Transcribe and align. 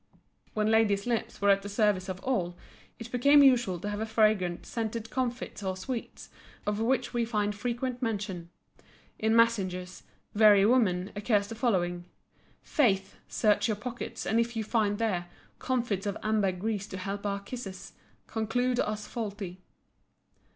When 0.55 0.71
ladies' 0.71 1.05
lips 1.05 1.39
were 1.41 1.51
at 1.51 1.61
the 1.61 1.69
service 1.69 2.09
of 2.09 2.19
all 2.21 2.57
it 2.97 3.11
became 3.11 3.43
usual 3.43 3.79
to 3.81 3.89
have 3.89 4.09
fragrant 4.09 4.65
scented 4.65 5.11
comfits 5.11 5.61
or 5.61 5.77
sweets, 5.77 6.31
of 6.65 6.79
which 6.79 7.13
we 7.13 7.23
find 7.23 7.53
frequent 7.53 8.01
mention. 8.01 8.49
In 9.19 9.35
Massinger's 9.35 10.01
"Very 10.33 10.65
Woman" 10.65 11.11
occurs 11.15 11.49
the 11.49 11.53
following: 11.53 12.05
Faith! 12.63 13.17
Search 13.27 13.69
our 13.69 13.75
pockets, 13.75 14.25
and 14.25 14.39
if 14.39 14.55
you 14.55 14.63
find 14.63 14.97
there 14.97 15.27
Comfits 15.59 16.07
of 16.07 16.17
amber 16.23 16.51
grease 16.51 16.87
to 16.87 16.97
help 16.97 17.23
our 17.27 17.39
kisses, 17.39 17.93
Conclude 18.25 18.79
us 18.79 19.05
faulty. 19.05 19.59